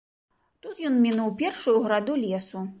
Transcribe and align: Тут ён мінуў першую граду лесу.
Тут 0.65 0.81
ён 0.89 0.97
мінуў 1.05 1.29
першую 1.43 1.77
граду 1.87 2.13
лесу. 2.27 2.69